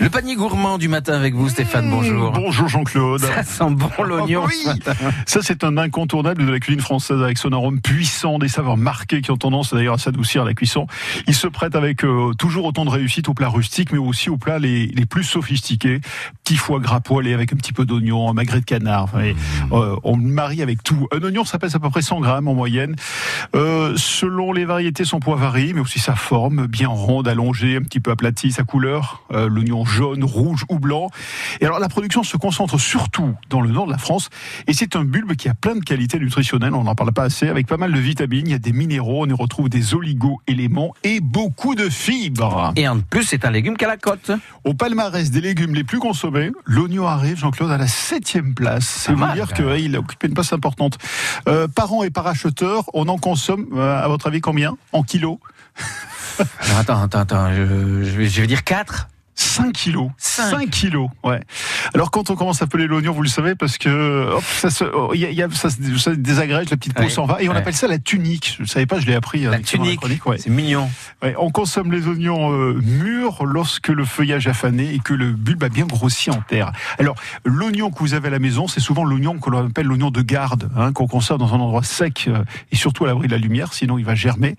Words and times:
Le 0.00 0.08
panier 0.08 0.34
gourmand 0.34 0.78
du 0.78 0.88
matin 0.88 1.12
avec 1.12 1.34
vous, 1.34 1.50
Stéphane, 1.50 1.86
Mmh, 1.86 1.90
bonjour. 1.90 2.32
Bonjour 2.32 2.68
Jean-Claude. 2.68 3.20
Ça 3.20 3.42
sent 3.42 3.70
bon 3.70 3.90
l'oignon. 4.02 4.44
Oui. 4.46 4.54
ce. 4.64 4.90
Ça, 5.26 5.40
c'est 5.42 5.62
un 5.62 5.76
incontournable 5.76 6.46
de 6.46 6.50
la 6.50 6.58
cuisine 6.58 6.80
française 6.80 7.20
avec 7.22 7.36
son 7.36 7.52
arôme 7.52 7.82
puissant, 7.82 8.38
des 8.38 8.48
saveurs 8.48 8.78
marquées 8.78 9.20
qui 9.20 9.30
ont 9.30 9.36
tendance 9.36 9.74
d'ailleurs 9.74 9.94
à 9.94 9.98
s'adoucir 9.98 10.42
à 10.42 10.44
la 10.46 10.54
cuisson. 10.54 10.86
Il 11.26 11.34
se 11.34 11.46
prête 11.48 11.74
avec 11.76 12.02
euh, 12.02 12.32
toujours 12.38 12.64
autant 12.64 12.86
de 12.86 12.90
réussite 12.90 13.28
aux 13.28 13.34
plats 13.34 13.50
rustiques, 13.50 13.92
mais 13.92 13.98
aussi 13.98 14.30
aux 14.30 14.38
plats 14.38 14.58
les, 14.58 14.86
les 14.86 15.04
plus 15.04 15.24
sophistiqués. 15.24 16.00
Petit 16.44 16.56
foie 16.56 16.80
gras 16.80 17.00
poêlé 17.00 17.34
avec 17.34 17.52
un 17.52 17.56
petit 17.56 17.74
peu 17.74 17.84
d'oignon, 17.84 18.30
un 18.30 18.32
magret 18.32 18.60
de 18.60 18.64
canard. 18.64 19.04
Enfin, 19.04 19.20
et, 19.20 19.36
euh, 19.72 19.96
on 20.02 20.16
le 20.16 20.22
marie 20.22 20.62
avec 20.62 20.82
tout. 20.82 21.08
Un 21.12 21.22
oignon, 21.22 21.44
ça 21.44 21.58
pèse 21.58 21.74
à 21.74 21.78
peu 21.78 21.90
près 21.90 22.02
100 22.02 22.20
grammes 22.20 22.48
en 22.48 22.54
moyenne. 22.54 22.96
Euh, 23.54 23.92
selon 23.96 24.54
les 24.54 24.64
variétés, 24.64 25.04
son 25.04 25.20
poids 25.20 25.36
varie, 25.36 25.74
mais 25.74 25.80
aussi 25.80 25.98
sa 25.98 26.14
forme, 26.14 26.66
bien 26.66 26.88
ronde, 26.88 27.28
allongée, 27.28 27.76
un 27.76 27.82
petit 27.82 28.00
peu 28.00 28.10
aplatie, 28.10 28.50
sa 28.50 28.64
couleur, 28.64 29.24
l'oignon 29.30 29.84
jaune, 29.90 30.24
rouge 30.24 30.64
ou 30.68 30.78
blanc. 30.78 31.10
Et 31.60 31.66
alors 31.66 31.78
la 31.78 31.88
production 31.88 32.22
se 32.22 32.36
concentre 32.36 32.78
surtout 32.78 33.34
dans 33.48 33.60
le 33.60 33.70
nord 33.70 33.86
de 33.86 33.92
la 33.92 33.98
France, 33.98 34.30
et 34.66 34.72
c'est 34.72 34.96
un 34.96 35.04
bulbe 35.04 35.34
qui 35.34 35.48
a 35.48 35.54
plein 35.54 35.74
de 35.74 35.84
qualités 35.84 36.18
nutritionnelles, 36.18 36.74
on 36.74 36.84
n'en 36.84 36.94
parle 36.94 37.12
pas 37.12 37.24
assez, 37.24 37.48
avec 37.48 37.66
pas 37.66 37.76
mal 37.76 37.92
de 37.92 37.98
vitamines, 37.98 38.46
il 38.46 38.52
y 38.52 38.54
a 38.54 38.58
des 38.58 38.72
minéraux, 38.72 39.24
on 39.24 39.28
y 39.28 39.32
retrouve 39.32 39.68
des 39.68 39.94
oligo-éléments 39.94 40.94
et 41.04 41.20
beaucoup 41.20 41.74
de 41.74 41.88
fibres. 41.88 42.72
Et 42.76 42.88
en 42.88 43.00
plus, 43.00 43.24
c'est 43.24 43.44
un 43.44 43.50
légume 43.50 43.76
qu'à 43.76 43.88
la 43.88 43.96
côte. 43.96 44.30
Au 44.64 44.74
palmarès 44.74 45.30
des 45.30 45.40
légumes 45.40 45.74
les 45.74 45.84
plus 45.84 45.98
consommés, 45.98 46.50
l'oignon 46.64 47.06
arrive, 47.06 47.38
Jean-Claude, 47.38 47.70
à 47.70 47.78
la 47.78 47.88
septième 47.88 48.54
place. 48.54 48.86
C'est 48.86 49.12
vous 49.12 49.26
dire 49.34 49.52
qu'il 49.52 49.96
occupe 49.96 50.22
une 50.24 50.34
place 50.34 50.52
importante. 50.52 50.98
Euh, 51.48 51.68
par 51.68 51.92
an 51.92 52.02
et 52.02 52.10
par 52.10 52.26
acheteur, 52.26 52.84
on 52.94 53.08
en 53.08 53.18
consomme, 53.18 53.66
euh, 53.74 54.02
à 54.02 54.08
votre 54.08 54.26
avis, 54.26 54.40
combien? 54.40 54.76
En 54.92 55.02
kilos? 55.02 55.38
Alors, 56.38 56.78
attends, 56.78 57.02
attends, 57.02 57.18
attends, 57.18 57.52
je, 57.54 58.04
je 58.04 58.24
je 58.30 58.40
vais 58.40 58.46
dire 58.46 58.64
4. 58.64 59.08
5 59.42 59.72
kilos. 59.72 60.10
Cinq. 60.18 60.50
5 60.50 60.70
kilos, 60.70 61.08
ouais. 61.24 61.40
Alors 61.94 62.10
quand 62.10 62.30
on 62.30 62.36
commence 62.36 62.62
à 62.62 62.66
peler 62.66 62.86
l'oignon, 62.86 63.12
vous 63.12 63.22
le 63.22 63.28
savez, 63.28 63.54
parce 63.54 63.78
que 63.78 64.30
hop, 64.34 64.42
ça, 64.44 64.70
se, 64.70 64.84
oh, 64.84 65.14
y 65.14 65.24
a, 65.24 65.30
y 65.30 65.42
a- 65.42 65.50
ça, 65.50 65.70
se- 65.70 66.10
désagrège, 66.10 66.70
la 66.70 66.76
petite 66.76 66.94
peau 66.94 67.02
Ouais, 67.02 67.10
s'en 67.10 67.26
va, 67.26 67.42
et 67.42 67.48
on 67.48 67.52
ouais. 67.52 67.58
appelle 67.58 67.74
ça 67.74 67.86
la 67.88 67.98
tunique. 67.98 68.54
Je 68.58 68.62
ne 68.62 68.68
savais 68.68 68.86
pas, 68.86 69.00
je 69.00 69.06
l'ai 69.06 69.14
appris. 69.14 69.46
euh, 69.46 69.50
La 69.50 69.60
tunique, 69.60 70.04
ouais. 70.26 70.38
c'est 70.38 70.50
mignon. 70.50 70.90
Ouais, 71.22 71.34
on 71.38 71.50
consomme 71.50 71.92
les 71.92 72.06
oignons 72.06 72.52
euh, 72.52 72.74
mûrs 72.82 73.44
lorsque 73.44 73.88
le 73.88 74.04
feuillage 74.04 74.46
a 74.46 74.54
fané 74.54 74.94
et 74.94 74.98
que 74.98 75.14
le 75.14 75.32
bulbe 75.32 75.64
a 75.64 75.68
bien 75.68 75.86
grossi 75.86 76.30
en 76.30 76.40
terre. 76.40 76.72
Alors, 76.98 77.16
l'oignon 77.44 77.90
que 77.90 77.98
vous 78.00 78.14
avez 78.14 78.28
à 78.28 78.30
la 78.30 78.38
maison, 78.38 78.68
c'est 78.68 78.80
souvent 78.80 79.04
l'oignon 79.04 79.38
que 79.38 79.50
l'on 79.50 79.66
appelle 79.66 79.86
l'oignon 79.86 80.10
de 80.10 80.22
garde, 80.22 80.70
hein, 80.76 80.92
qu'on 80.92 81.06
conserve 81.06 81.38
dans 81.38 81.54
un 81.54 81.60
endroit 81.60 81.82
sec 81.82 82.26
euh, 82.28 82.44
et 82.72 82.76
surtout 82.76 83.04
à 83.04 83.08
l'abri 83.08 83.26
de 83.26 83.32
la 83.32 83.38
lumière, 83.38 83.72
sinon 83.72 83.98
il 83.98 84.04
va 84.04 84.14
germer. 84.14 84.56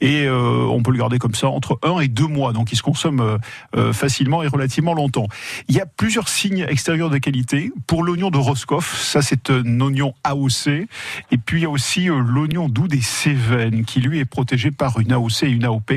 Et 0.00 0.24
euh, 0.26 0.66
on 0.68 0.82
peut 0.82 0.90
le 0.92 0.98
garder 0.98 1.18
comme 1.18 1.34
ça 1.34 1.48
entre 1.48 1.78
un 1.82 2.00
et 2.00 2.08
deux 2.08 2.26
mois, 2.26 2.52
donc 2.52 2.72
il 2.72 2.76
se 2.76 2.82
consomme 2.82 3.20
euh, 3.20 3.38
euh, 3.76 3.92
facilement 3.92 4.42
et 4.42 4.48
relativement 4.48 4.94
longtemps. 4.94 5.26
Il 5.68 5.74
y 5.74 5.80
a 5.80 5.86
plusieurs 5.86 6.28
signes 6.28 6.57
extérieurs 6.62 7.10
de 7.10 7.18
qualité. 7.18 7.72
Pour 7.86 8.02
l'oignon 8.02 8.30
de 8.30 8.38
Roscoff, 8.38 8.96
ça 8.96 9.22
c'est 9.22 9.50
un 9.50 9.80
oignon 9.80 10.14
AOC. 10.24 10.88
Et 11.30 11.38
puis 11.38 11.60
il 11.60 11.62
y 11.62 11.66
a 11.66 11.70
aussi 11.70 12.10
euh, 12.10 12.20
l'oignon 12.20 12.68
doux 12.68 12.88
des 12.88 13.00
Cévennes, 13.00 13.84
qui 13.84 14.00
lui 14.00 14.18
est 14.18 14.24
protégé 14.24 14.70
par 14.70 14.98
une 15.00 15.12
AOC 15.12 15.44
et 15.44 15.50
une 15.50 15.64
AOP. 15.64 15.92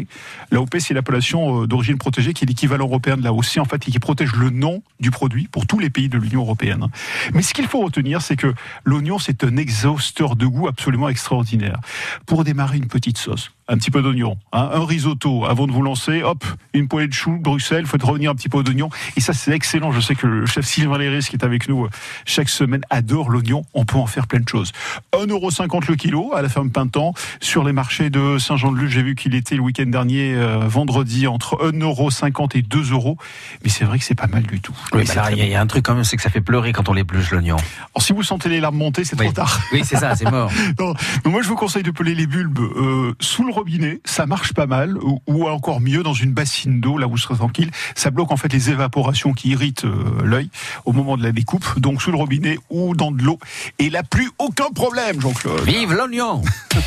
L'AOP, 0.52 0.78
c'est 0.80 0.94
l'appellation 0.94 1.64
euh, 1.64 1.68
d'origine 1.68 1.98
protégée 1.98 2.34
qui 2.34 2.46
est 2.46 2.48
l'équivalent 2.48 2.86
européen 2.86 3.18
de 3.18 3.24
l'AOC, 3.24 3.58
en 3.58 3.66
fait, 3.66 3.88
et 3.88 3.92
qui 3.92 4.00
protège 4.00 4.34
le 4.34 4.50
nom 4.50 4.84
du 5.00 5.12
produit 5.12 5.48
pour 5.48 5.68
tous 5.68 5.80
les 5.80 5.90
pays 5.90 6.10
de 6.10 6.18
l'Union 6.18 6.42
européenne. 6.42 6.88
Mais 7.34 7.42
ce 7.42 7.54
qu'il 7.54 7.68
faut 7.68 7.82
retenir, 7.82 8.22
c'est 8.22 8.36
que 8.36 8.54
l'oignon, 8.84 9.20
c'est 9.20 9.44
un 9.44 9.58
exhausteur 9.58 10.36
de 10.36 10.46
goût 10.46 10.68
absolument 10.68 11.10
extraordinaire. 11.10 11.80
Pour 12.26 12.44
démarrer 12.44 12.78
une 12.78 12.88
petite 12.88 13.18
sauce, 13.18 13.52
un 13.68 13.78
petit 13.78 13.92
peu 13.92 14.02
d'oignon, 14.02 14.38
hein, 14.52 14.70
un 14.74 14.86
risotto, 14.86 15.46
avant 15.46 15.68
de 15.68 15.72
vous 15.72 15.82
lancer, 15.82 16.24
hop, 16.24 16.44
une 16.74 16.88
poêlée 16.88 17.08
de 17.08 17.14
choux, 17.14 17.38
Bruxelles, 17.40 17.86
faut 17.86 17.98
revenir 18.02 18.32
un 18.32 18.36
petit 18.36 18.50
peu 18.50 18.64
d'oignon. 18.64 18.90
Et 19.16 19.22
ça, 19.22 19.34
c'est 19.34 19.52
excellent. 19.52 19.92
Je 19.92 20.02
sais 20.02 20.16
que 20.16 20.28
le 20.28 20.46
chef 20.46 20.66
Sylvain 20.66 20.98
Léris, 20.98 21.26
qui 21.30 21.36
est 21.36 21.46
avec 21.46 21.70
nous 21.70 21.86
euh, 21.86 21.90
chaque 22.26 22.50
semaine, 22.50 22.82
adore 22.90 23.30
l'oignon. 23.30 23.64
On 23.74 23.86
peut 23.86 23.98
en 23.98 24.08
faire 24.08 24.28
plein 24.28 24.40
de 24.40 24.48
choses. 24.50 24.72
1,50€ 25.14 25.88
le 25.88 25.96
kilo 25.96 26.34
à 26.34 26.42
la 26.42 26.50
ferme 26.50 26.70
Pintan. 26.72 27.14
Sur 27.40 27.64
les 27.64 27.74
marchés 27.74 28.10
de 28.10 28.38
Saint-Jean-de-Luz, 28.38 28.90
j'ai 28.92 29.04
vu 29.04 29.16
qu'il 29.16 29.36
était 29.36 29.56
le 29.56 29.62
week-end 29.62 29.86
dernier, 29.86 30.34
euh, 30.36 30.58
vendredi, 30.68 31.28
entre 31.28 31.58
1,50€ 31.72 32.58
et 32.58 32.62
2 32.62 32.92
euros. 32.92 33.18
Mais 33.64 33.70
c'est 33.70 33.86
vrai 33.86 34.00
que 34.00 34.06
c'est 34.06 34.16
pas 34.16 34.28
mal 34.28 34.44
du 34.44 34.60
tout. 34.60 34.76
Oui, 34.94 35.04
il 35.32 35.38
y, 35.38 35.48
y 35.50 35.56
a 35.56 35.62
un 35.62 35.68
truc 35.68 35.86
quand 35.86 35.96
même, 35.96 36.04
c'est 36.04 36.18
que 36.18 36.24
ça 36.24 36.30
fait 36.30 36.42
pleurer 36.42 36.74
quand 36.74 36.90
on 36.90 36.94
l'épluche 36.94 37.32
l'oignon. 37.32 37.58
Alors, 37.96 38.02
si 38.02 38.14
vous 38.14 38.24
sentez 38.24 38.50
les 38.50 38.60
larmes 38.60 38.78
monter, 38.78 39.04
c'est 39.04 39.18
Oui. 39.20 39.26
trop 39.28 39.34
tard. 39.36 39.60
Oui, 39.72 39.82
c'est 39.86 39.98
ça, 39.98 40.16
c'est 40.16 40.30
mort. 40.30 40.52
Non, 40.80 40.94
moi 41.26 41.42
je 41.42 41.48
vous 41.48 41.56
conseille 41.56 41.84
de 41.84 41.92
peler 41.92 42.16
les 42.16 42.26
bulbes 42.28 42.60
euh, 42.60 43.14
sous 43.20 43.44
le 43.46 43.52
robinet, 43.62 44.02
ça 44.06 44.26
marche 44.26 44.54
pas 44.54 44.66
mal, 44.66 44.98
ou, 44.98 45.22
ou 45.28 45.48
encore 45.48 45.82
mieux 45.82 46.02
dans 46.02 46.14
une 46.14 46.34
bassine 46.34 46.82
d'eau, 46.82 46.98
là 46.98 47.08
où 47.08 47.12
vous 47.12 47.18
serez 47.18 47.36
tranquille. 47.36 47.70
Ça 47.96 48.10
bloque 48.10 48.32
en 48.32 48.38
fait 48.38 48.52
les 48.52 48.72
évaporations 48.72 49.34
qui 49.34 49.50
irritent 49.50 49.86
euh, 49.86 50.22
l'œil 50.24 50.50
au 50.86 50.94
moment 50.94 51.16
de 51.16 51.24
la 51.24 51.32
découpe, 51.32 51.80
donc 51.80 52.02
sous 52.02 52.12
le 52.12 52.18
robinet 52.18 52.58
ou 52.72 52.96
dans 52.96 53.12
de 53.12 53.22
l'eau. 53.22 53.38
Et 53.78 53.90
là 53.90 54.02
plus 54.02 54.32
aucun 54.40 54.70
problème, 54.74 55.22
Jean-Claude. 55.22 55.64
Vive 55.64 55.94
l'oignon 55.94 56.42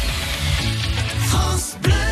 France 1.28 1.76
Bleu. 1.80 2.03